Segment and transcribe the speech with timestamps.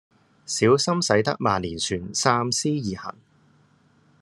[0.47, 3.13] 小心駛得萬年船三思而行